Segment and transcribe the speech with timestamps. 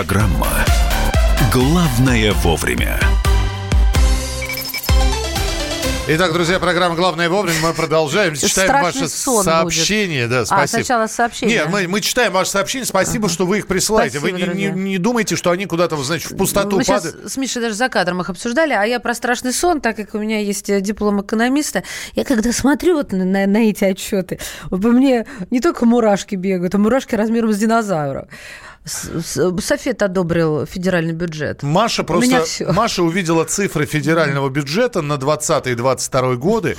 [0.00, 0.48] Программа
[1.52, 2.98] «Главное вовремя».
[6.08, 7.58] Итак, друзья, программа «Главное вовремя».
[7.62, 8.34] Мы продолжаем.
[8.34, 10.26] Читаем ваши сообщения.
[10.26, 10.62] Да, спасибо.
[10.62, 11.52] А, сначала сообщения.
[11.52, 12.86] Нет, мы, мы читаем ваши сообщения.
[12.86, 13.34] Спасибо, ага.
[13.34, 14.18] что вы их присылаете.
[14.18, 17.30] Спасибо, вы не, не, не думайте, что они куда-то, значит, в пустоту мы падают.
[17.30, 20.18] с Мишей даже за кадром их обсуждали, а я про страшный сон, так как у
[20.18, 21.82] меня есть э, диплом экономиста,
[22.14, 24.40] я когда смотрю вот на, на, на эти отчеты,
[24.70, 28.28] вот по мне не только мурашки бегают, а мурашки размером с динозавра.
[28.90, 31.62] Софет одобрил федеральный бюджет.
[31.62, 32.44] Маша просто...
[32.72, 36.76] Маша увидела цифры федерального бюджета на 20 и 22 годы.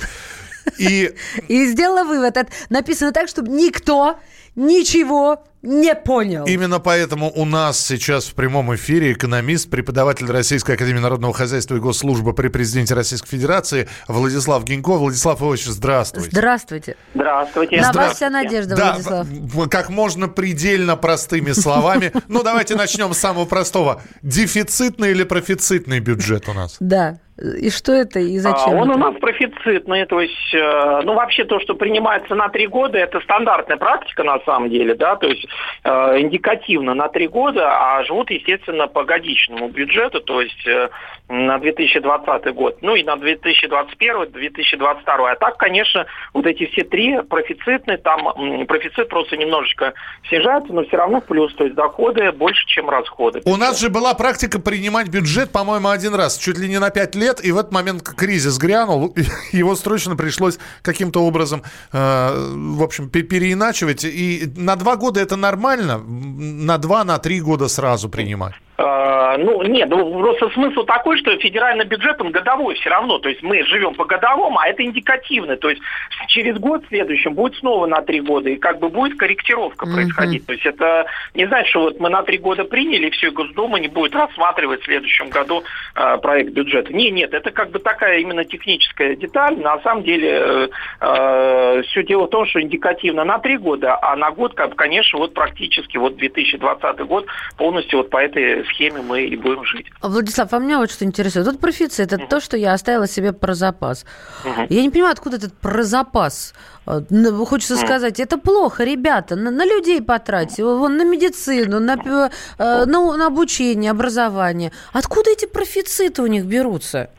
[0.78, 1.14] И...
[1.48, 2.36] и сделала вывод.
[2.36, 4.18] Это написано так, чтобы никто
[4.54, 6.44] ничего не понял.
[6.44, 11.78] Именно поэтому у нас сейчас в прямом эфире экономист, преподаватель Российской Академии Народного Хозяйства и
[11.78, 14.92] Госслужбы при Президенте Российской Федерации Владислав Гинько.
[14.92, 16.30] Владислав Иванович, здравствуйте.
[16.30, 16.96] Здравствуйте.
[17.14, 17.76] Здравствуйте.
[17.76, 18.02] На Здра...
[18.02, 19.70] вас вся надежда, да, Владислав.
[19.70, 22.12] Как можно предельно простыми словами.
[22.28, 24.00] Ну, давайте начнем с самого простого.
[24.22, 26.76] Дефицитный или профицитный бюджет у нас?
[26.80, 27.18] Да.
[27.42, 28.74] И что это и зачем?
[28.74, 28.98] Он это?
[28.98, 33.20] у нас профицитный, то есть, э, ну вообще то, что принимается на три года, это
[33.20, 35.46] стандартная практика на самом деле, да, то есть
[35.84, 40.88] э, индикативно на три года, а живут, естественно, по годичному бюджету, то есть э,
[41.28, 45.04] на 2020 год, ну и на 2021-2022.
[45.06, 49.94] А так, конечно, вот эти все три профицитные, там профицит просто немножечко
[50.28, 53.42] снижается, но все равно плюс, то есть доходы больше, чем расходы.
[53.44, 57.14] У нас же была практика принимать бюджет, по-моему, один раз, чуть ли не на пять
[57.14, 59.14] лет, и в этот момент кризис грянул,
[59.52, 64.04] его срочно пришлось каким-то образом, э, в общем, переиначивать.
[64.04, 68.54] И на два года это нормально, на два, на три года сразу принимать.
[68.84, 73.18] А, ну, нет, ну, просто смысл такой, что федеральный бюджет, он годовой все равно.
[73.18, 75.56] То есть мы живем по годовому, а это индикативно.
[75.56, 75.80] То есть
[76.26, 79.94] через год следующим будет снова на три года, и как бы будет корректировка mm-hmm.
[79.94, 80.46] происходить.
[80.46, 83.30] То есть это не значит, что вот мы на три года приняли, и все, и
[83.30, 85.62] Госдума не будет рассматривать в следующем году
[85.94, 86.92] э, проект бюджета.
[86.92, 89.60] Не, нет, это как бы такая именно техническая деталь.
[89.60, 90.68] На самом деле э,
[91.00, 95.20] э, все дело в том, что индикативно на три года, а на год, как, конечно,
[95.20, 99.86] вот практически вот 2020 год полностью вот по этой схеме мы и будем жить.
[100.00, 101.46] Владислав, а меня вот что интересует.
[101.46, 102.26] Вот профицит– это угу.
[102.28, 104.04] то, что я оставила себе про запас.
[104.44, 104.66] Угу.
[104.70, 106.54] Я не понимаю, откуда этот про запас.
[106.86, 107.00] Э,
[107.46, 107.82] хочется угу.
[107.82, 113.26] сказать, это плохо, ребята, на, на людей потратьте, вон, на медицину, на, э, на, на
[113.26, 114.72] обучение, образование.
[114.92, 117.10] Откуда эти профициты у них берутся?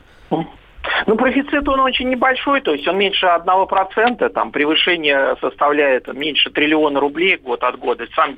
[1.06, 7.00] Ну, профицит он очень небольшой, то есть он меньше 1%, там превышение составляет меньше триллиона
[7.00, 8.06] рублей год от года.
[8.14, 8.36] Сам,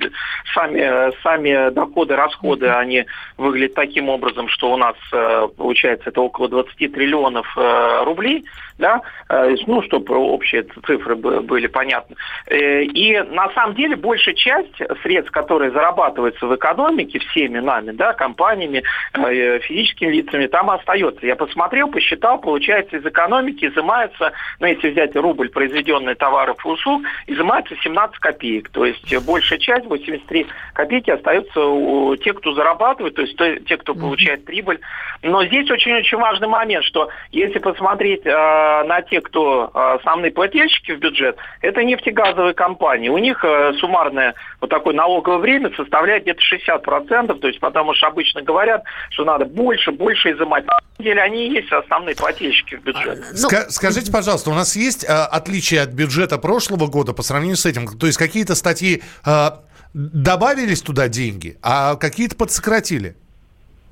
[0.53, 3.05] сами, сами доходы, расходы, они
[3.37, 8.45] выглядят таким образом, что у нас, э, получается, это около 20 триллионов э, рублей,
[8.77, 12.15] да, э, ну, чтобы общие цифры были понятны.
[12.49, 18.83] И на самом деле большая часть средств, которые зарабатываются в экономике всеми нами, да, компаниями,
[19.13, 21.25] физическими лицами, там остается.
[21.25, 24.31] Я посмотрел, посчитал, получается, из экономики изымается,
[24.61, 28.69] ну, если взять рубль произведенный товаров и услуг, изымается 17 копеек.
[28.69, 33.93] То есть большая часть, 83 копейки, остается у тех, кто зарабатывает, то есть те, кто
[33.93, 34.79] получает прибыль.
[35.23, 40.93] Но здесь очень-очень важный момент, что если посмотреть э, на тех, кто э, основные плательщики
[40.93, 43.09] в бюджет, это нефтегазовые компании.
[43.09, 48.07] У них э, суммарное вот такое налоговое время составляет где-то 60%, то есть потому что
[48.07, 50.65] обычно говорят, что надо больше, больше изымать.
[50.65, 52.36] На самом деле они и есть основные плательщики
[52.77, 53.23] в бюджете.
[53.23, 53.71] А, ну...
[53.71, 57.87] Скажите, пожалуйста, у нас есть э, отличие от бюджета прошлого года по сравнению с этим?
[57.87, 59.49] То есть какие-то статьи э,
[59.93, 63.17] добавились туда деньги, а какие-то подсократили?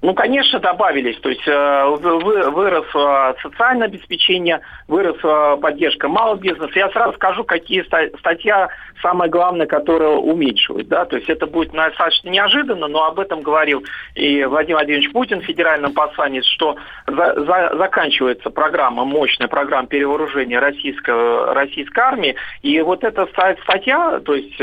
[0.05, 1.17] Ну, конечно, добавились.
[1.19, 6.73] То есть э, вырос э, социальное обеспечение, вырос э, поддержка малого бизнеса.
[6.75, 7.83] Я сразу скажу, какие
[8.19, 8.69] статья
[9.01, 10.85] самое главное, которая уменьшилась.
[10.85, 11.05] Да?
[11.05, 13.83] То есть это будет достаточно неожиданно, но об этом говорил
[14.13, 16.75] и Владимир Владимирович Путин в федеральном послании, что
[17.07, 22.35] за, за, заканчивается программа, мощная программа перевооружения российской, российской армии.
[22.61, 23.27] И вот эта
[23.63, 24.55] статья, то есть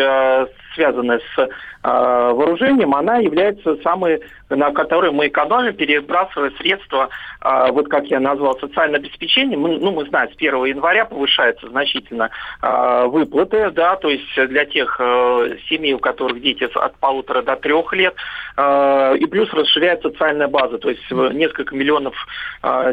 [0.75, 1.49] связанная с
[1.83, 4.23] вооружением, она является самой,
[4.57, 7.09] на которой мы экономим, перебрасывая средства,
[7.41, 9.59] э, вот как я назвал, социальное обеспечение.
[9.59, 12.31] Мы, ну, мы знаем, с 1 января повышаются значительно
[12.63, 17.57] э, выплаты, да, то есть для тех э, семей, у которых дети от полутора до
[17.57, 18.15] трех лет,
[18.57, 22.15] э, и плюс расширяется социальная база, то есть несколько миллионов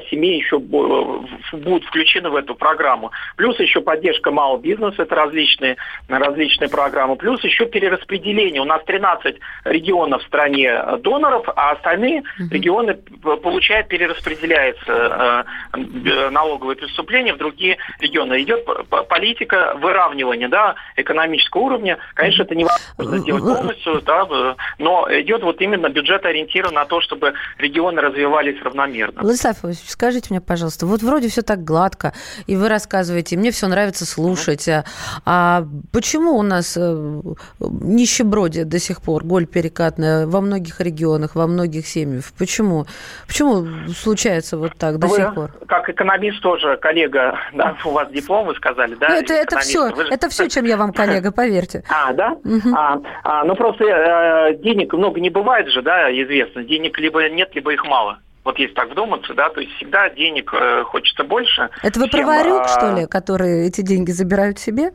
[0.10, 3.12] семей еще будут включены в эту программу.
[3.36, 5.78] Плюс еще поддержка малого бизнеса, это различные,
[6.08, 8.62] различные программы, плюс еще перераспределение.
[8.62, 12.96] У нас 13 регионов в стране доноров а остальные регионы
[13.44, 18.42] получают, перераспределяется э, налоговые преступления в другие регионы.
[18.42, 18.66] Идет
[19.08, 21.98] политика выравнивания да, экономического уровня.
[22.14, 27.34] Конечно, это невозможно сделать полностью, да, но идет вот именно бюджет ориентирован на то, чтобы
[27.58, 29.22] регионы развивались равномерно.
[29.22, 32.14] Владислав Ильич, скажите мне, пожалуйста, вот вроде все так гладко,
[32.48, 34.84] и вы рассказываете, мне все нравится слушать, а,
[35.26, 37.22] а почему у нас э,
[37.60, 42.26] нищебродие до сих пор, голь перекатная во многих регионах, во многих семьях?
[42.38, 42.86] Почему?
[43.28, 45.52] Почему случается вот так до вы, сих пор?
[45.68, 49.08] Как экономист тоже, коллега, да, у вас диплом, вы сказали, да?
[49.10, 50.04] Ну, это, это все, же...
[50.10, 51.84] это все, чем я вам коллега, поверьте.
[51.90, 52.32] А, да?
[52.32, 52.76] Угу.
[52.76, 56.64] А, а, ну просто э, денег много не бывает же, да, известно.
[56.64, 58.20] Денег либо нет, либо их мало.
[58.44, 61.70] Вот если так вдуматься, да, то есть всегда денег э, хочется больше.
[61.84, 62.68] Это вы чем, про Варюк, а...
[62.68, 64.92] что ли, которые эти деньги забирают себе?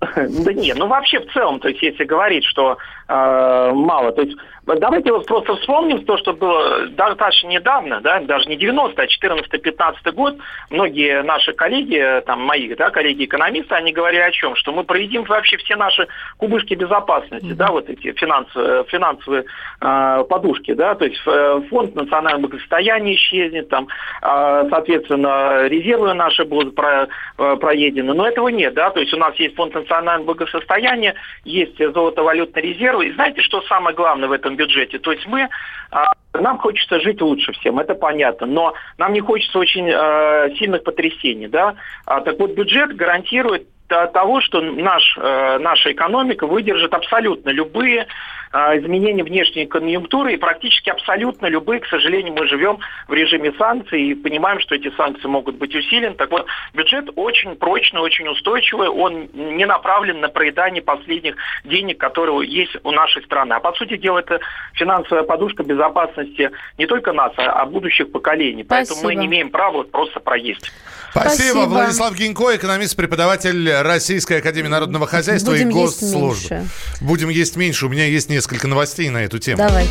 [0.14, 4.36] Да нет, ну вообще в целом, то есть если говорить, что э, мало, то есть
[4.76, 10.12] Давайте вот просто вспомним то, что было достаточно недавно, да, даже не 90 а 14-15
[10.12, 10.36] год.
[10.68, 14.54] Многие наши коллеги, там, мои да, коллеги-экономисты, они говорили о чем?
[14.56, 16.06] Что мы проедим вообще все наши
[16.36, 17.54] кубышки безопасности, mm-hmm.
[17.54, 19.44] да, вот эти финансовые, финансовые
[19.80, 23.88] э, подушки, да, то есть э, фонд национального благосостояния исчезнет, там,
[24.20, 27.08] э, соответственно, резервы наши будут про,
[27.38, 31.14] э, проедены, но этого нет, да, то есть у нас есть фонд национального благосостояния,
[31.44, 34.98] есть золотовалютный резерв, и знаете, что самое главное в этом бюджете.
[34.98, 35.48] То есть мы
[35.90, 40.84] а, нам хочется жить лучше всем, это понятно, но нам не хочется очень э, сильных
[40.84, 41.76] потрясений, да.
[42.06, 48.06] А, так вот бюджет гарантирует того, что наш, наша экономика выдержит абсолютно любые
[48.52, 54.14] изменения внешней конъюнктуры и практически абсолютно любые, к сожалению, мы живем в режиме санкций и
[54.14, 56.14] понимаем, что эти санкции могут быть усилены.
[56.14, 62.48] Так вот, бюджет очень прочный, очень устойчивый, он не направлен на проедание последних денег, которые
[62.48, 63.54] есть у нашей страны.
[63.54, 64.40] А по сути дела, это
[64.74, 68.64] финансовая подушка безопасности не только нас, а будущих поколений.
[68.64, 68.94] Спасибо.
[68.94, 70.70] Поэтому мы не имеем права просто проесть.
[71.10, 71.38] Спасибо.
[71.38, 71.66] Спасибо.
[71.66, 76.62] Владислав Гинько, экономист, преподаватель Российской Академии Народного Хозяйства Будем и госслужбы.
[77.00, 77.86] Будем есть меньше.
[77.86, 79.58] У меня есть несколько новостей на эту тему.
[79.58, 79.84] Давай.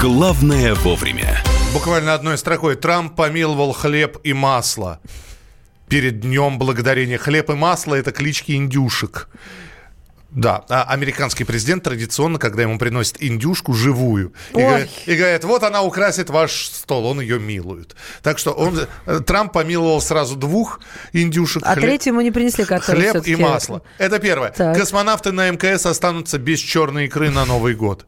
[0.00, 1.42] Главное вовремя.
[1.72, 2.76] Буквально одной строкой.
[2.76, 5.00] Трамп помиловал хлеб и масло.
[5.88, 7.18] Перед днем благодарения.
[7.18, 9.28] Хлеб и масло– это клички индюшек.
[10.34, 15.62] Да, а американский президент традиционно, когда ему приносят индюшку живую, и говорит, и говорит, вот
[15.62, 17.94] она украсит ваш стол, он ее милует.
[18.22, 20.80] Так что он, э, Трамп помиловал сразу двух
[21.12, 21.62] индюшек.
[21.64, 23.82] А хлеб, третью ему не принесли, который Хлеб и масло.
[23.98, 24.50] Это первое.
[24.50, 24.76] Так.
[24.76, 28.04] Космонавты на МКС останутся без черной икры на Новый год.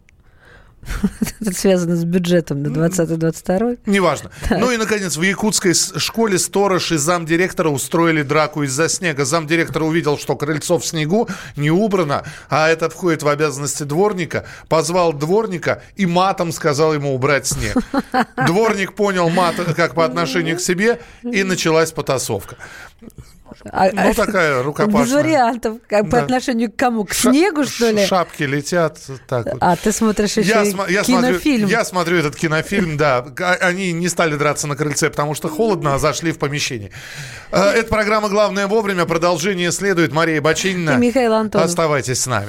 [1.40, 3.78] Это связано с бюджетом на 20-22?
[3.86, 4.30] Неважно.
[4.50, 9.24] Ну и, наконец, в якутской школе сторож и замдиректора устроили драку из-за снега.
[9.24, 14.46] Замдиректора увидел, что крыльцо в снегу не убрано, а это входит в обязанности дворника.
[14.68, 17.76] Позвал дворника и матом сказал ему убрать снег.
[18.46, 22.56] Дворник понял мат как по отношению к себе, и началась потасовка.
[23.72, 25.04] А, ну, такая рукопашная.
[25.04, 25.78] Без вариантов.
[25.88, 26.10] Как, да.
[26.10, 27.04] По отношению к кому?
[27.04, 28.04] К Ша- снегу, что ли?
[28.06, 28.98] Шапки летят.
[29.28, 29.58] Так вот.
[29.60, 31.60] А, ты смотришь еще я, см- я кинофильм.
[31.60, 33.24] Смотрю, я смотрю этот кинофильм, да.
[33.60, 36.90] Они не стали драться на крыльце, потому что холодно, а зашли в помещение.
[37.52, 39.04] Э, это программа «Главное вовремя».
[39.06, 40.12] Продолжение следует.
[40.12, 40.90] Мария Бочинина.
[40.92, 41.66] И Михаил Антонов.
[41.66, 42.48] Оставайтесь с нами.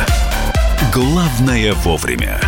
[0.93, 2.41] «Главное вовремя».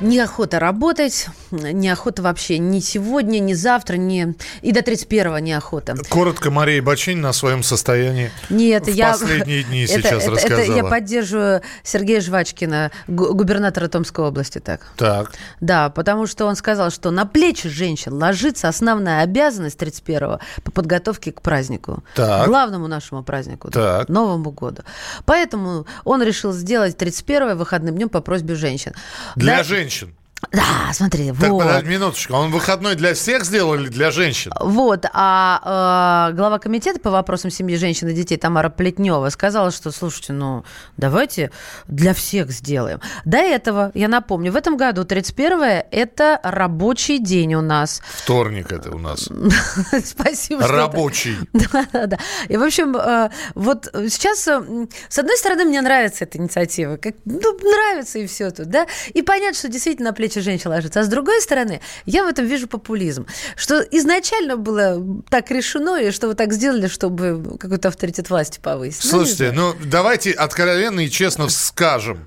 [0.00, 1.28] Неохота работать,
[1.58, 4.34] неохота вообще ни сегодня, ни завтра, ни...
[4.62, 5.96] и до 31-го неохота.
[6.08, 9.12] Коротко Мария Бачинина о своем состоянии Нет, в я...
[9.12, 10.60] последние дни это, сейчас это, рассказала.
[10.60, 14.80] Это я поддерживаю Сергея Жвачкина, губернатора Томской области, так.
[14.96, 15.32] Так.
[15.60, 21.32] Да, потому что он сказал, что на плечи женщин ложится основная обязанность 31-го по подготовке
[21.32, 22.02] к празднику.
[22.14, 22.46] Так.
[22.46, 23.70] Главному нашему празднику.
[23.70, 24.08] Так.
[24.08, 24.82] Новому году.
[25.24, 28.92] Поэтому он решил сделать 31-е выходным днем по просьбе женщин.
[29.36, 30.14] Для да, женщин.
[30.52, 31.62] Да, смотри, Так, вот.
[31.62, 32.34] подожди, минуточку.
[32.34, 34.52] Он выходной для всех сделал или для женщин?
[34.60, 39.90] Вот, а э, глава комитета по вопросам семьи, женщин и детей Тамара Плетнева сказала, что,
[39.90, 40.64] слушайте, ну,
[40.96, 41.50] давайте
[41.88, 43.00] для всех сделаем.
[43.24, 48.02] До этого, я напомню, в этом году 31 это рабочий день у нас.
[48.22, 49.28] Вторник это у нас.
[50.04, 50.66] Спасибо.
[50.66, 51.36] Рабочий.
[51.72, 52.18] Да, да, да.
[52.48, 56.96] И, в общем, э, вот сейчас, э, с одной стороны, мне нравится эта инициатива.
[56.96, 58.86] Как, ну, нравится и все тут, да.
[59.12, 61.00] И понятно, что действительно на плечи женщин ложится.
[61.00, 63.26] А с другой стороны, я в этом вижу популизм.
[63.56, 69.04] Что изначально было так решено, и что вы так сделали, чтобы какой-то авторитет власти повысить.
[69.04, 69.74] Ну, Слушайте, знаю.
[69.80, 72.26] ну давайте откровенно и честно скажем.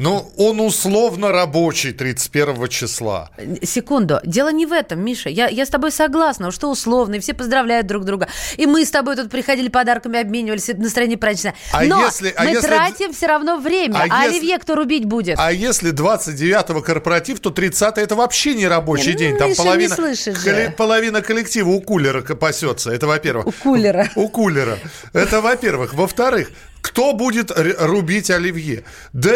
[0.00, 3.30] Ну, он условно рабочий 31 числа.
[3.64, 4.20] Секунду.
[4.22, 5.28] Дело не в этом, Миша.
[5.28, 8.28] Я, я с тобой согласна, что условно, и все поздравляют друг друга.
[8.56, 11.54] И мы с тобой тут приходили подарками, обменивались, настроение праздничное.
[11.72, 13.96] А Но если- а мы если- тратим все равно время.
[13.96, 15.36] А А, если- оливье кто рубить будет?
[15.36, 19.36] А если 29-го корпоратив, то 30 это вообще не рабочий Не, ну, день.
[19.36, 22.92] Там Миша, половина, коле- половина коллектива у кулера пасется.
[22.92, 23.48] Это во-первых.
[23.48, 24.08] У кулера.
[24.14, 24.78] У кулера.
[25.12, 25.92] Это во-первых.
[25.94, 26.52] Во-вторых,
[26.82, 28.84] кто будет рубить оливье?
[29.12, 29.32] Да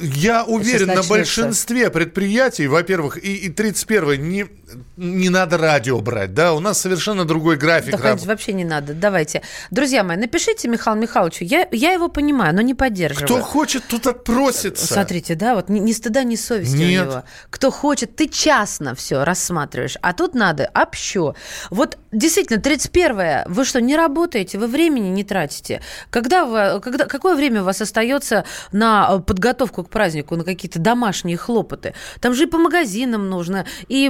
[0.00, 4.46] я уверен, на большинстве предприятий, во-первых, и, и 31 не,
[4.96, 8.00] не надо радио брать, да, у нас совершенно другой график.
[8.00, 8.94] Да, вообще не надо.
[8.94, 9.42] Давайте.
[9.70, 11.44] Друзья мои, напишите Михаилу Михайловичу.
[11.44, 13.26] Я, я его понимаю, но не поддерживаю.
[13.26, 14.86] Кто хочет, тут отпросится.
[14.86, 17.06] Смотрите, да, вот ни, ни стыда, ни совести Нет.
[17.06, 17.24] у него.
[17.50, 21.34] Кто хочет, ты частно все рассматриваешь, а тут надо общо.
[21.70, 25.80] Вот действительно, 31-е, вы что, не работаете, вы времени не тратите?
[26.10, 30.78] Когда вы, когда, какое время у вас остается на э, подготовку к празднику, на какие-то
[30.78, 31.94] домашние хлопоты?
[32.20, 34.08] Там же и по магазинам нужно, и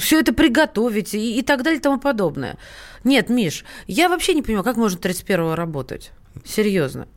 [0.00, 2.56] все это приготовить, и, и так далее, и тому подобное.
[3.04, 6.12] Нет, Миш, я вообще не понимаю, как можно 31-го работать?
[6.44, 7.08] Серьезно.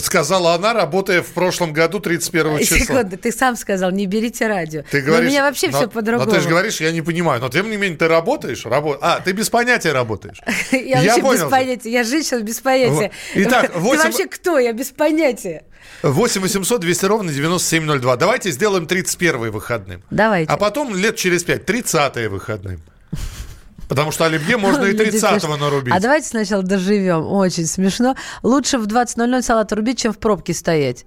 [0.00, 2.78] Сказала она, работая в прошлом году 31 числа.
[2.78, 4.82] Секунду, ты сам сказал, не берите радио.
[4.90, 6.30] Ты Но говоришь, у меня вообще но- все по-другому.
[6.30, 7.40] Но ты же говоришь, я не понимаю.
[7.40, 8.64] Но тем не менее, ты работаешь?
[8.66, 8.98] Рабо...
[9.00, 10.38] А, ты без понятия работаешь.
[10.72, 11.44] Я, вообще понял.
[11.44, 11.90] без понятия.
[11.90, 13.10] Я женщина без понятия.
[13.34, 14.58] Итак, Ты восемь- вообще кто?
[14.58, 15.64] Я без понятия.
[16.02, 18.16] 8 800 200 ровно 9702.
[18.16, 20.02] Давайте сделаем 31 выходным.
[20.10, 20.50] Давайте.
[20.52, 22.80] А потом лет через 5 30 выходным.
[23.88, 25.94] Потому что оливье можно и Люди 30-го пишут, нарубить.
[25.94, 27.26] А давайте сначала доживем.
[27.26, 28.16] Очень смешно.
[28.42, 31.04] Лучше в 20.00 салат рубить, чем в пробке стоять.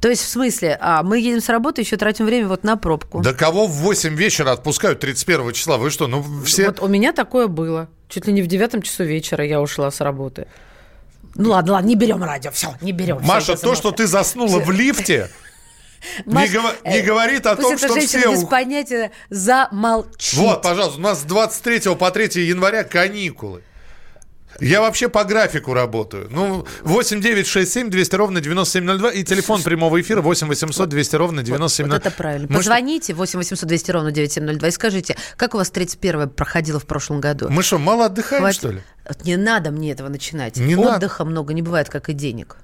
[0.00, 3.22] То есть, в смысле, а, мы едем с работы, еще тратим время вот на пробку.
[3.22, 5.78] Да кого в 8 вечера отпускают 31 числа?
[5.78, 6.66] Вы что, ну все...
[6.66, 7.88] Вот у меня такое было.
[8.08, 10.48] Чуть ли не в девятом часу вечера я ушла с работы.
[11.36, 13.20] Ну ладно, ладно, не берем радио, все, не берем.
[13.22, 15.30] Маша, я то, что ты заснула в лифте,
[16.26, 18.30] Маш, гово- э, не говорит о том, что все...
[18.30, 20.38] без понятия замолчит.
[20.38, 23.62] Вот, пожалуйста, у нас с 23 по 3 января каникулы.
[24.58, 26.28] Я вообще по графику работаю.
[26.30, 31.16] Ну, 8 9 6 7 200 ровно 9702 и телефон прямого эфира 8 800 200
[31.16, 31.94] ровно 9702.
[31.96, 32.46] Вот это правильно.
[32.50, 36.86] Мы, Позвоните 8 800 200 ровно 9702 и скажите, как у вас 31 проходило в
[36.86, 37.48] прошлом году?
[37.48, 38.80] мы что, мало отдыхаем, Хватит- что ли?
[39.08, 40.56] Вот Не надо мне этого начинать.
[40.56, 40.96] Не надо.
[40.96, 42.56] Отдыха много не бывает, как и денег.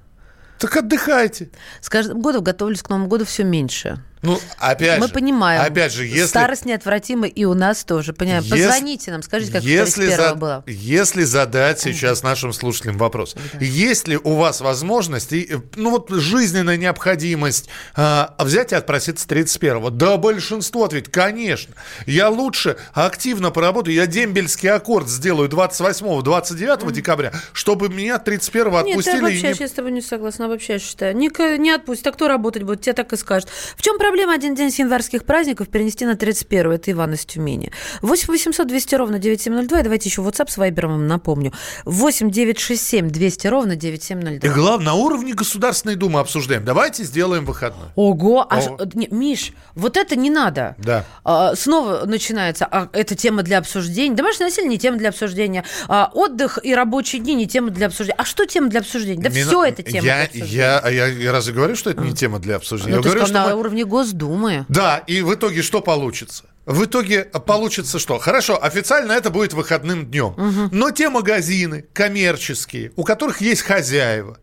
[0.58, 1.50] Так отдыхайте.
[1.80, 3.98] С каждым годом готовлюсь к Новому году все меньше.
[4.26, 5.62] Ну, опять Мы же, понимаем.
[5.62, 6.26] Опять же, если...
[6.26, 8.12] Старость неотвратима и у нас тоже.
[8.12, 8.42] Понимаем.
[8.42, 10.64] Если- Позвоните нам, скажите, как если, 31 за- было.
[10.66, 16.10] если задать сейчас нашим слушателям вопрос, есть ли у вас возможность, и, э, ну вот
[16.10, 19.90] жизненная необходимость а, взять и отпроситься 31-го?
[19.90, 21.74] Да, большинство ответит, конечно.
[22.06, 29.14] Я лучше активно поработаю, я дембельский аккорд сделаю 28-29 декабря, чтобы меня 31-го Нет, отпустили.
[29.14, 31.16] я и вообще, не- я с тобой не согласна, вообще я считаю.
[31.16, 33.48] Не, не отпустит, а кто работать будет, тебе так и скажут.
[33.76, 37.70] В чем проблема один день с январских праздников перенести на 31 Это Иван из Тюмени.
[38.02, 39.80] 8 800 200 ровно 9702.
[39.80, 41.52] И давайте еще WhatsApp с Вайбером вам напомню.
[41.84, 44.52] 8 967 200 ровно И 9702.
[44.54, 46.64] главное, на уровне Государственной Думы обсуждаем.
[46.64, 47.88] Давайте сделаем выходной.
[47.94, 48.76] Ого, аж, О.
[48.80, 50.74] э, не, Миш, вот это не надо.
[50.78, 51.04] Да.
[51.24, 54.14] А, снова начинается, а, это тема для обсуждения.
[54.14, 55.64] Домашнее насилие не тема для обсуждения.
[55.88, 58.16] А, отдых и рабочие дни не тема для обсуждения.
[58.18, 59.22] А что тема для обсуждения?
[59.22, 60.56] Да Мина- все это тема я, для обсуждения.
[60.56, 62.92] я, а я, я разве говорю, что это не тема для обсуждения?
[62.92, 64.66] Ну, я ты говорю, сказал, что на мы- уровне Госдумы.
[64.68, 66.44] Да, и в итоге что получится?
[66.66, 68.18] В итоге получится что?
[68.18, 70.68] Хорошо, официально это будет выходным днем.
[70.72, 74.38] Но те магазины коммерческие, у которых есть хозяева,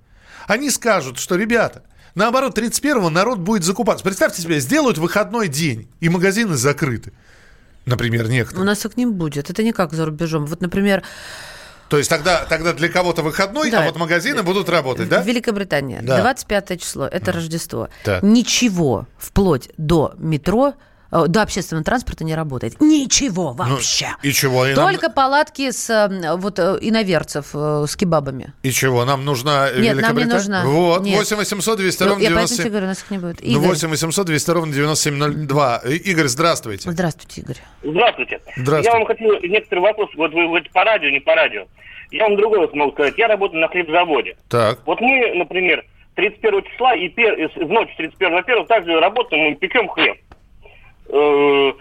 [0.47, 1.83] они скажут, что, ребята,
[2.15, 4.03] наоборот, 31-го народ будет закупаться.
[4.03, 7.13] Представьте себе, сделают выходной день, и магазины закрыты.
[7.85, 8.65] Например, У некоторые.
[8.65, 9.49] нас так не будет.
[9.49, 10.45] Это не как за рубежом.
[10.45, 11.03] Вот, например,
[11.93, 13.83] То есть тогда, тогда для кого-то выходной, Да.
[13.83, 15.21] а вот магазины будут работать, да?
[15.21, 16.21] Великобритания, Да.
[16.21, 17.87] 25 число, это Рождество.
[18.03, 18.23] Так.
[18.23, 20.73] Ничего вплоть до метро
[21.27, 22.79] до общественного транспорта не работает.
[22.81, 24.07] Ничего Ну, вообще.
[24.23, 24.65] и чего?
[24.65, 28.53] И нам- Только палатки с э, вот э, иноверцев э, с кебабами.
[28.63, 29.05] И чего?
[29.05, 30.33] Нам нужна Нет, нам не Великобритания?
[30.35, 30.65] нужна.
[30.65, 31.19] Вот, Нет.
[31.19, 32.63] 8 800 200 Ну, ровно я поэтому 97...
[32.63, 33.41] тебе говорю, нас их не будет.
[33.41, 33.67] Ну, Игорь.
[33.69, 35.77] 8 800 200 ровно 9702.
[35.85, 36.91] И- Игорь, здравствуйте.
[36.91, 37.57] Здравствуйте, Игорь.
[37.83, 38.39] Здравствуйте.
[38.57, 38.89] Здравствуйте.
[38.89, 41.65] Я вам хотел некоторые вопросы, вот вы говорите по радио, не по радио.
[42.11, 43.15] Я вам другое смогу сказать.
[43.17, 44.35] Я работаю на хлебзаводе.
[44.49, 44.79] Так.
[44.85, 45.83] Вот мы, например,
[46.15, 47.33] 31 числа и пер...
[47.55, 50.17] в ночь 31 на 1 также работаем и пекем хлеб.
[51.13, 51.73] Э,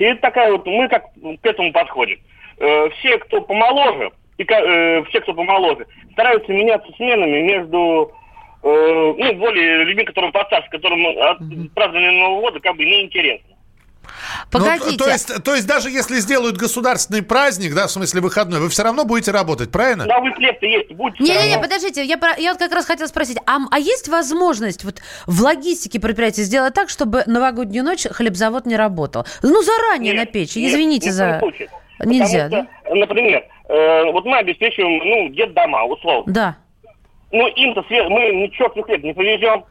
[0.00, 2.18] И такая вот, мы как к этому подходим.
[2.58, 8.12] Э, Все, кто помоложе, и э, все, кто помоложе, стараются меняться сменами между
[8.60, 11.38] ну, более людьми, которые постарше, которым от
[11.74, 13.54] празднования Нового года как бы неинтересно.
[14.52, 14.96] Ну, Погодите.
[14.96, 18.82] то, есть, то есть даже если сделают государственный праздник, да, в смысле выходной, вы все
[18.82, 20.06] равно будете работать, правильно?
[20.06, 21.22] Да, вы хлеб-то есть, будьте.
[21.22, 24.96] Не-не-не, подождите, я, про- я вот как раз хотела спросить, а, а есть возможность вот
[25.26, 29.26] в логистике предприятия сделать так, чтобы новогоднюю ночь хлебзавод не работал?
[29.42, 31.38] Ну, заранее Нет, на печь, нет, извините ни в за...
[31.38, 31.68] случае.
[32.04, 36.32] Нельзя, Потому что, Например, э, вот мы обеспечиваем, ну, где дома, условно.
[36.32, 36.56] Да.
[37.32, 39.64] Ну, им-то све- мы ничего хлеб не повезем.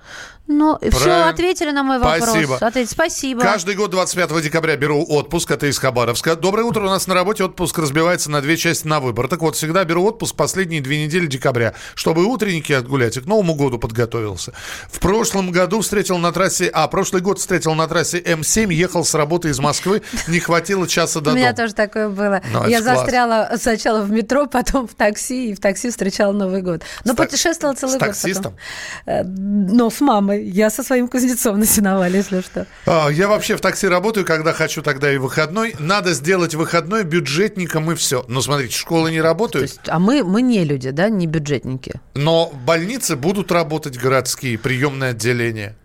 [0.47, 1.29] Ну, все, Правильно.
[1.29, 2.29] ответили на мой вопрос.
[2.29, 2.55] Спасибо.
[2.55, 2.85] Ответили.
[2.93, 3.41] Спасибо.
[3.41, 6.35] Каждый год 25 декабря беру отпуск, это из Хабаровска.
[6.37, 9.27] Доброе утро, у нас на работе отпуск разбивается на две части на выбор.
[9.27, 13.55] Так вот, всегда беру отпуск последние две недели декабря, чтобы утренники отгулять, и к Новому
[13.55, 14.53] году подготовился.
[14.89, 19.13] В прошлом году встретил на трассе, а, прошлый год встретил на трассе М7, ехал с
[19.15, 21.57] работы из Москвы, не хватило часа до У меня дома.
[21.57, 22.41] тоже такое было.
[22.53, 26.83] Ну, Я застряла сначала в метро, потом в такси, и в такси встречала Новый год.
[27.03, 28.07] Но С путешествовала целый с год.
[28.07, 28.43] таксистом?
[28.43, 28.57] потом.
[29.05, 30.36] Э, Но с мамой.
[30.43, 32.65] Я со своим кузнецом на сеновале, если что.
[32.85, 35.75] А, Я вообще в такси работаю, когда хочу, тогда и выходной.
[35.79, 38.25] Надо сделать выходной бюджетникам и все.
[38.27, 41.99] Но смотрите, школы не работают, есть, а мы, мы не люди, да, не бюджетники.
[42.15, 45.75] но больницы будут работать городские, приемные отделения.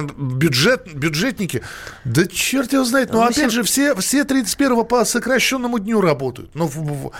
[0.00, 1.62] Бюджет, бюджетники,
[2.04, 3.12] да черт его знает.
[3.12, 6.50] Но В опять же, все, все 31 по сокращенному дню работают.
[6.54, 7.12] Ну, в- в-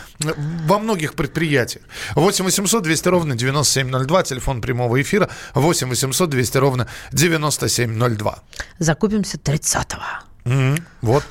[0.66, 1.84] во многих предприятиях.
[2.14, 5.28] 8 800 200 ровно 9702, телефон прямого эфира.
[5.54, 8.42] 8 800 200 ровно 9702.
[8.78, 10.02] Закупимся 30-го.
[10.44, 10.76] Мгм.
[11.02, 11.24] Вот.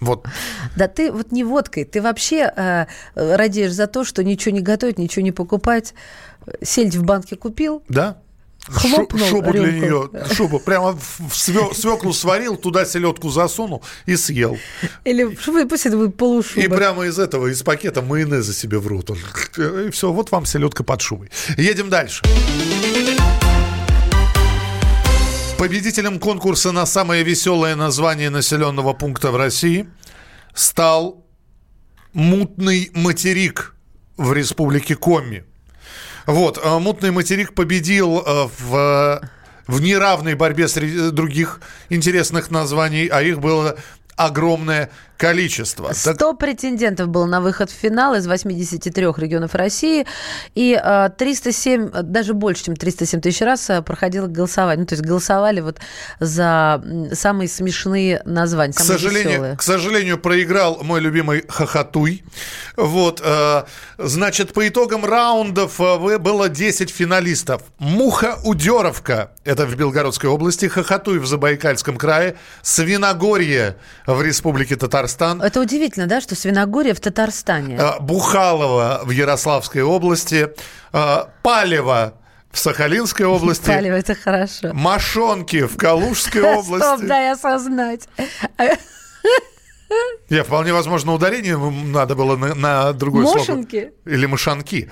[0.00, 0.24] Вот.
[0.76, 4.98] Да ты вот не водкой, ты вообще э, радеешь за то, что ничего не готовить,
[4.98, 5.92] ничего не покупать.
[6.62, 8.16] Сельдь в банке купил, Да?
[8.72, 9.84] Хлопнул Шу- шубу для рюмку.
[10.16, 10.60] нее, шубу.
[10.60, 14.58] Прямо в све- свеклу сварил, туда селедку засунул и съел.
[15.04, 15.24] или
[15.64, 16.60] пусть это будет полушуба.
[16.64, 19.10] И прямо из этого, из пакета майонеза себе в рот.
[19.58, 21.30] И все, вот вам селедка под шубой.
[21.56, 22.22] Едем дальше.
[25.58, 29.86] Победителем конкурса на самое веселое название населенного пункта в России
[30.54, 31.26] стал
[32.14, 33.74] мутный материк
[34.16, 35.44] в республике Коми.
[36.26, 39.20] Вот, э, мутный материк победил э, в,
[39.66, 43.76] в неравной борьбе среди других интересных названий, а их было
[44.16, 45.88] огромное количество.
[45.88, 50.06] Так- 100 претендентов было на выход в финал из 83 регионов России,
[50.54, 54.80] и э, 307, э, даже больше, чем 307 тысяч раз э, проходило голосование.
[54.80, 55.78] Ну, то есть голосовали вот
[56.20, 59.56] за самые смешные названия, к самые сожалению, веселые.
[59.56, 62.24] к сожалению, проиграл мой любимый Хохотуй.
[62.76, 63.64] Вот, э,
[63.98, 67.62] значит, по итогам раундов было 10 финалистов.
[67.78, 75.09] Муха Удеровка, это в Белгородской области, Хохотуй в Забайкальском крае, Свиногорье в Республике Татарстан,
[75.42, 77.76] Это удивительно, да, что Свиногория в Татарстане.
[77.76, 80.48] э, Бухалово в Ярославской области,
[80.92, 82.14] э, Палево
[82.50, 84.72] в Сахалинской области, Палево, это хорошо.
[84.72, 86.84] Машонки в Калужской области.
[86.86, 88.08] Стоп, дай осознать.
[90.28, 93.38] Я вполне возможно ударение надо было на, на другой слог.
[93.38, 93.92] Мошенки?
[94.06, 94.88] Или мышанки.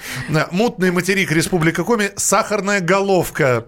[0.51, 3.67] Мутный материк Республика Коми, сахарная головка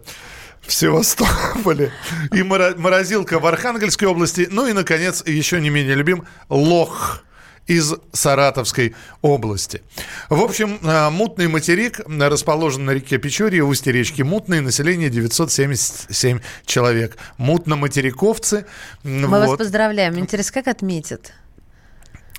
[0.71, 1.91] в Севастополе
[2.33, 4.47] и морозилка в Архангельской области.
[4.49, 7.25] Ну и, наконец, еще не менее любим, лох
[7.67, 9.83] из Саратовской области.
[10.29, 17.17] В общем, а, мутный материк расположен на реке Печорье, устье речки Мутной, население 977 человек.
[17.37, 18.65] Мутно-материковцы.
[19.03, 19.59] Мы вас вот.
[19.59, 20.19] поздравляем.
[20.21, 21.33] Интересно, как отметят?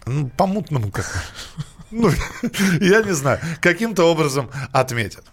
[0.05, 1.25] Ну, по-мутному как
[1.91, 2.09] Ну,
[2.79, 3.39] я не знаю.
[3.59, 5.25] Каким-то образом отметят.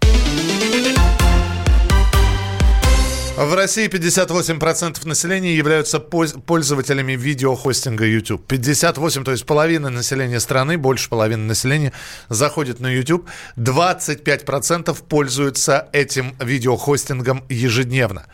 [3.40, 8.44] В России 58% населения являются польз- пользователями видеохостинга YouTube.
[8.48, 11.92] 58, то есть половина населения страны, больше половины населения
[12.29, 13.29] заходит на YouTube.
[13.57, 18.27] 25% пользуются этим видеохостингом ежедневно.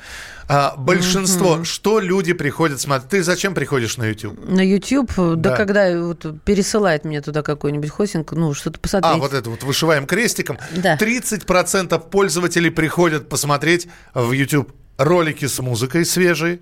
[0.49, 3.11] А, большинство, что люди приходят смотреть?
[3.11, 4.39] Ты зачем приходишь на YouTube?
[4.49, 5.57] На YouTube, да, Да.
[5.57, 9.15] когда вот пересылает мне туда какой-нибудь хостинг, ну, что-то посмотреть.
[9.15, 10.59] А, вот это вот вышиваем крестиком.
[10.77, 10.97] Да.
[10.97, 16.61] 30% пользователей приходят посмотреть в YouTube ролики с музыкой свежие,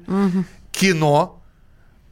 [0.71, 1.42] кино,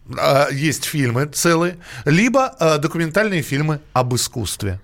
[0.08, 4.80] э, есть фильмы целые, либо э, документальные фильмы об искусстве.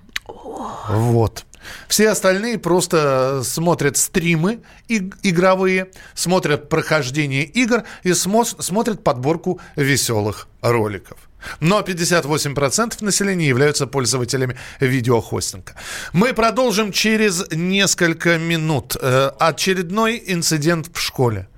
[0.88, 1.44] Вот.
[1.88, 10.48] Все остальные просто смотрят стримы иг- игровые, смотрят прохождение игр и смо- смотрят подборку веселых
[10.62, 11.18] роликов.
[11.61, 15.74] Но 58% населения являются пользователями видеохостинга.
[16.12, 18.96] Мы продолжим через несколько минут.
[19.00, 21.48] Э, очередной инцидент в школе.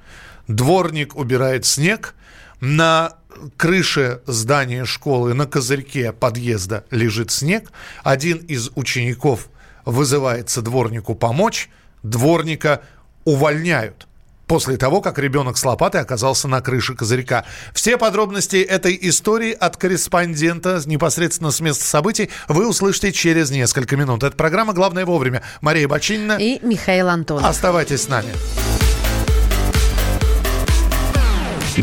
[0.47, 2.15] Дворник убирает снег,
[2.61, 3.15] на
[3.57, 7.71] крыше здания школы, на козырьке подъезда лежит снег.
[8.03, 9.49] Один из учеников
[9.89, 11.71] вызывается дворнику помочь,
[12.03, 12.83] дворника
[13.25, 14.07] увольняют
[14.47, 17.45] после того, как ребенок с лопатой оказался на крыше козырька.
[17.73, 24.23] Все подробности этой истории от корреспондента непосредственно с места событий вы услышите через несколько минут.
[24.23, 25.43] Это программа «Главное вовремя».
[25.63, 26.37] Мария Бочинина.
[26.39, 27.45] И Михаил Антонов.
[27.45, 28.33] Оставайтесь с нами.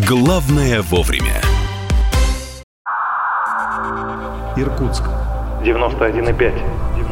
[0.08, 1.42] Главное вовремя.
[4.58, 5.04] Иркутск.
[5.64, 6.85] 91,5.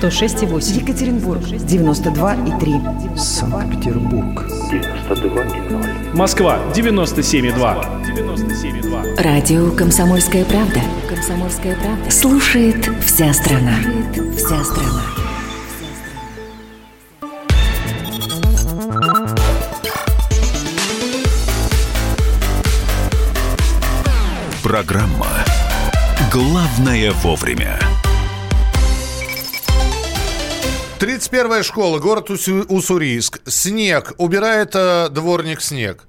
[0.00, 0.80] 106,8.
[0.80, 3.18] Екатеринбург 92,3.
[3.18, 4.46] Санкт-Петербург.
[4.70, 6.16] 92,0.
[6.16, 7.54] Москва 97,2.
[8.06, 9.22] 97,2.
[9.22, 10.80] Радио «Комсомольская правда».
[11.06, 12.10] «Комсомольская правда».
[12.10, 13.74] Слушает вся страна.
[14.14, 15.02] Слушает вся страна.
[24.62, 25.26] Программа
[26.32, 27.78] «Главное вовремя».
[31.00, 33.40] 31-я школа, город Уссурийск.
[33.46, 34.12] Снег.
[34.18, 36.04] Убирает э, дворник снег.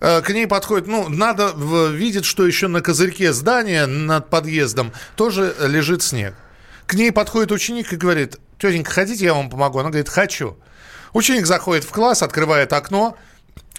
[0.00, 4.92] Э, К ней подходит, ну, надо в- видеть, что еще на козырьке здания над подъездом
[5.16, 6.34] тоже лежит снег.
[6.86, 9.80] К ней подходит ученик и говорит, тетенька, хотите, я вам помогу?
[9.80, 10.56] Она говорит, хочу.
[11.12, 13.16] Ученик заходит в класс, открывает окно,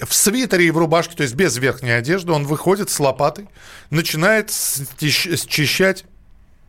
[0.02, 3.48] в свитере и в рубашке, то есть без верхней одежды, он выходит с лопатой,
[3.90, 6.04] начинает счищать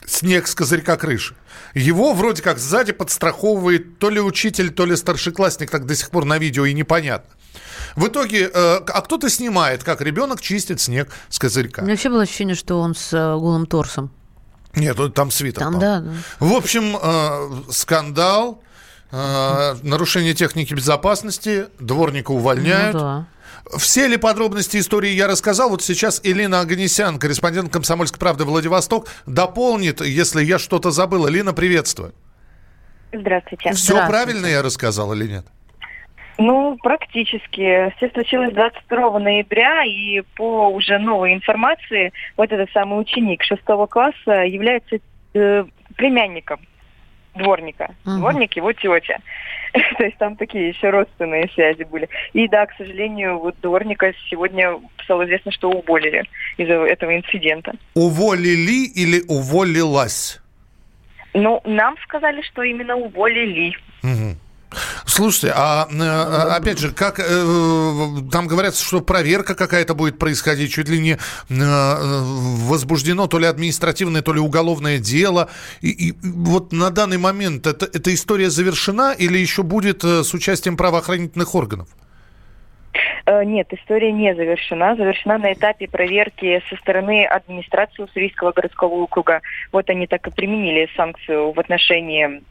[0.07, 1.35] снег с козырька крыши.
[1.75, 6.25] Его вроде как сзади подстраховывает то ли учитель, то ли старшеклассник, так до сих пор
[6.25, 7.31] на видео и непонятно.
[7.97, 11.83] В итоге, э, а кто-то снимает, как ребенок чистит снег с У козырька.
[11.83, 14.11] меня вообще было ощущение, что он с э, голым торсом.
[14.75, 15.61] Нет, ну, там свитер.
[15.61, 16.11] Там, да, да.
[16.41, 18.62] В общем, э, скандал,
[19.12, 22.94] э, нарушение техники безопасности, дворника увольняют.
[22.94, 23.27] Ну да.
[23.79, 25.70] Все ли подробности истории я рассказал?
[25.70, 31.29] Вот сейчас Элина Аганесян, корреспондент «Комсомольской правды» Владивосток, дополнит, если я что-то забыл.
[31.29, 32.12] Элина, приветствую.
[33.12, 33.72] Здравствуйте.
[33.72, 35.46] Все правильно я рассказал или нет?
[36.38, 37.92] Ну, практически.
[37.96, 44.42] Все случилось 22 ноября, и по уже новой информации, вот этот самый ученик шестого класса
[44.44, 44.96] является
[45.35, 45.64] э,
[45.96, 46.61] племянником
[47.35, 47.95] дворника.
[48.05, 48.21] Мгм.
[48.21, 49.18] Дворник его тетя.
[49.99, 52.09] То есть там такие еще родственные связи были.
[52.33, 56.25] И да, к сожалению, вот дворника сегодня стало известно, что уволили
[56.57, 57.73] из-за этого инцидента.
[57.95, 60.40] Уволили или уволилась?
[61.35, 63.75] Ну, нам сказали, что именно уволили.
[64.03, 64.37] Мгм.
[65.07, 67.23] Слушайте, а э, опять же, как э,
[68.31, 71.18] там говорят, что проверка какая-то будет происходить, чуть ли не э,
[71.49, 75.51] возбуждено то ли административное, то ли уголовное дело.
[75.81, 80.77] И, и вот на данный момент это, эта история завершена или еще будет с участием
[80.77, 81.88] правоохранительных органов?
[83.27, 84.97] Нет, история не завершена.
[84.97, 89.40] Завершена на этапе проверки со стороны администрации Уссурийского городского округа.
[89.71, 92.42] Вот они так и применили санкцию в отношении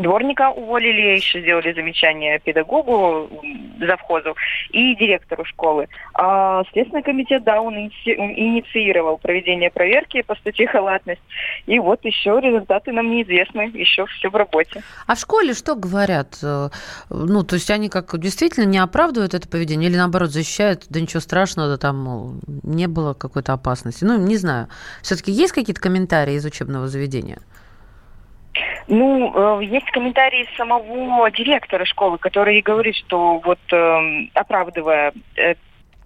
[0.00, 3.30] дворника уволили, еще сделали замечание педагогу,
[3.78, 4.34] завхозу
[4.70, 5.88] и директору школы.
[6.14, 11.20] А Следственный комитет, да, он иници- инициировал проведение проверки по статье халатность.
[11.66, 14.82] И вот еще результаты нам неизвестны, еще все в работе.
[15.06, 16.38] А в школе что говорят?
[16.42, 16.70] Э,
[17.10, 21.20] Ну, то есть они как действительно не оправдывают это поведение или наоборот защищают, да ничего
[21.20, 24.04] страшного, да там не было какой-то опасности.
[24.04, 24.68] Ну, не знаю.
[25.02, 27.38] Все-таки есть какие-то комментарии из учебного заведения?
[28.90, 35.54] Ну, э, есть комментарии самого директора школы, который говорит, что вот эм, оправдывая э,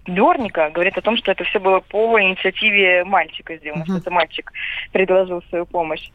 [0.05, 4.51] дворника, говорит о том, что это все было по инициативе мальчика сделано, что это мальчик
[4.91, 6.11] предложил свою помощь.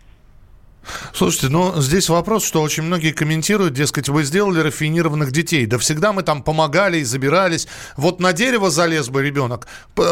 [1.13, 5.67] Слушайте, ну здесь вопрос, что очень многие комментируют, дескать, вы сделали рафинированных детей.
[5.67, 7.69] Да всегда мы там помогали и забирались.
[7.97, 9.67] Вот на дерево залез бы ребенок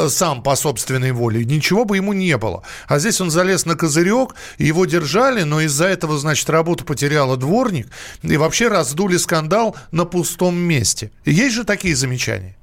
[0.09, 2.63] сам по собственной воле, ничего бы ему не было.
[2.87, 7.89] А здесь он залез на козырек, его держали, но из-за этого, значит, работу потеряла дворник.
[8.23, 11.11] И вообще раздули скандал на пустом месте.
[11.25, 12.57] Есть же такие замечания?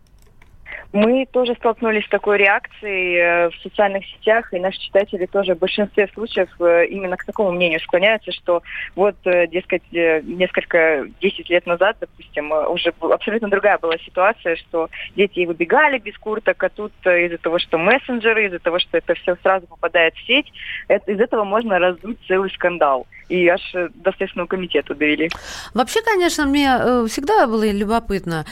[0.96, 5.60] Мы тоже столкнулись с такой реакцией э, в социальных сетях, и наши читатели тоже в
[5.60, 8.64] большинстве случаев э, именно к такому мнению склоняются, что
[8.96, 15.46] вот, э, дескать, несколько, 10 лет назад, допустим, уже абсолютно другая была ситуация, что дети
[15.46, 19.68] выбегали без курток, а тут из-за того, что мессенджеры, из-за того, что это все сразу
[19.68, 20.50] попадает в сеть,
[20.88, 23.06] это, из этого можно раздуть целый скандал.
[23.28, 25.30] И аж до Следственного комитета довели.
[25.74, 26.70] Вообще, конечно, мне
[27.08, 28.46] всегда было любопытно,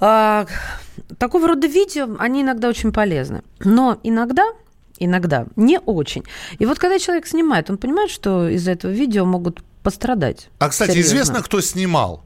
[0.00, 0.46] а,
[1.18, 3.42] такого рода видео, они иногда очень полезны.
[3.60, 4.44] Но иногда
[4.98, 6.22] иногда не очень.
[6.58, 10.48] И вот когда человек снимает, он понимает, что из-за этого видео могут пострадать.
[10.58, 11.10] А, кстати, серьезно.
[11.10, 12.22] известно, кто снимал?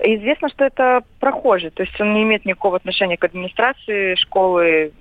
[0.00, 4.92] Известно, что это прохожий, то есть он не имеет никакого отношения к администрации школы,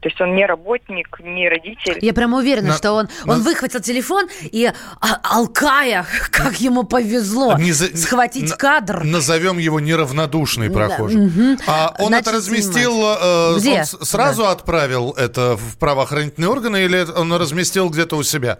[0.00, 1.98] то есть он не работник, не родитель.
[2.00, 3.34] Я прямо уверена, на, что он, на...
[3.34, 4.66] он выхватил телефон и,
[5.00, 7.94] а, алкая, как ему повезло, не за...
[7.96, 8.56] схватить на...
[8.56, 9.04] кадр.
[9.04, 11.26] Назовем его неравнодушный прохожий.
[11.26, 11.62] Угу.
[11.66, 13.80] А он Значит, это разместил, э, Где?
[13.80, 14.52] он сразу да.
[14.52, 18.58] отправил это в правоохранительные органы или он разместил где-то у себя?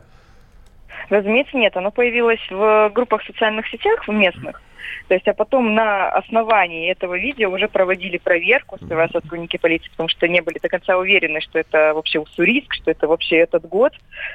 [1.09, 1.76] Разумеется, нет.
[1.76, 4.61] Оно появилось в группах социальных сетях в местных.
[5.09, 10.09] То есть, а потом на основании этого видео уже проводили проверку сперва сотрудники полиции, потому
[10.09, 13.93] что не были до конца уверены, что это вообще уссурийск, что это вообще этот год.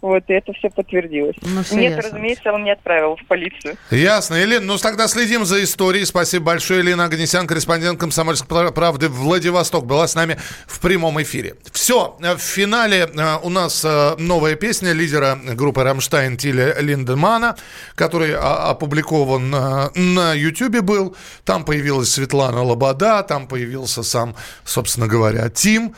[0.00, 1.36] Вот, и это все подтвердилось.
[1.42, 2.10] Ну, все Нет, ясно.
[2.10, 3.76] разумеется, он не отправил в полицию.
[3.90, 4.36] Ясно.
[4.36, 6.04] Елена, ну тогда следим за историей.
[6.04, 6.80] Спасибо большое.
[6.80, 11.56] Елена Агнесян, корреспондент «Комсомольской правды» Владивосток, была с нами в прямом эфире.
[11.72, 12.16] Все.
[12.20, 17.56] В финале э, у нас э, новая песня лидера группы «Рамштайн» Тиля Линдемана,
[17.96, 19.58] который опубликован э,
[19.94, 21.16] на Ютьюбе был.
[21.44, 25.94] Там появилась Светлана Лобода, там появился сам, собственно говоря, Тим.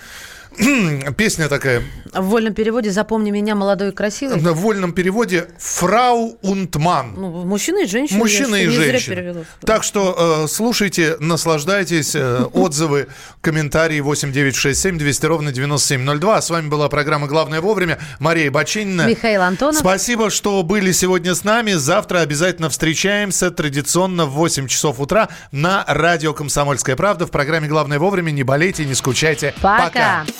[1.17, 1.83] Песня такая.
[2.13, 4.39] В вольном переводе «Запомни меня, молодой и красивый».
[4.39, 7.15] В вольном переводе «Фрау Унтман».
[7.17, 8.19] Ну, мужчина и женщина.
[8.19, 9.45] Мужчина и женщина.
[9.65, 12.15] Так что э, слушайте, наслаждайтесь.
[12.15, 13.07] Э, отзывы,
[13.41, 16.37] комментарии 8967 200 ровно 9702.
[16.37, 17.99] А с вами была программа «Главное вовремя».
[18.19, 19.07] Мария Бачинина.
[19.07, 19.79] Михаил Антонов.
[19.79, 21.73] Спасибо, что были сегодня с нами.
[21.73, 27.99] Завтра обязательно встречаемся традиционно в 8 часов утра на радио «Комсомольская правда» в программе «Главное
[27.99, 28.31] вовремя».
[28.33, 29.55] Не болейте, не скучайте.
[29.61, 29.91] Пока.
[29.91, 30.40] Пока.